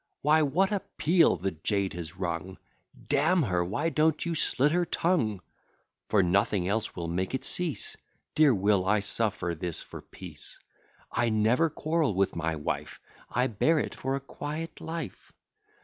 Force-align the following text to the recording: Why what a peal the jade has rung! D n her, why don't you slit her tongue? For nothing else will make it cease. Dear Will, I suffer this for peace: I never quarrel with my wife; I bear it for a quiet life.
Why 0.23 0.41
what 0.41 0.71
a 0.71 0.79
peal 0.97 1.35
the 1.37 1.51
jade 1.51 1.93
has 1.93 2.15
rung! 2.17 2.57
D 3.07 3.17
n 3.19 3.43
her, 3.43 3.63
why 3.63 3.89
don't 3.89 4.25
you 4.25 4.33
slit 4.33 4.71
her 4.71 4.83
tongue? 4.83 5.43
For 6.09 6.23
nothing 6.23 6.67
else 6.67 6.95
will 6.95 7.07
make 7.07 7.35
it 7.35 7.43
cease. 7.43 7.95
Dear 8.33 8.51
Will, 8.51 8.83
I 8.87 8.99
suffer 9.01 9.53
this 9.53 9.83
for 9.83 10.01
peace: 10.01 10.57
I 11.11 11.29
never 11.29 11.69
quarrel 11.69 12.15
with 12.15 12.35
my 12.35 12.55
wife; 12.55 12.99
I 13.29 13.45
bear 13.45 13.77
it 13.77 13.93
for 13.93 14.15
a 14.15 14.19
quiet 14.19 14.81
life. 14.81 15.33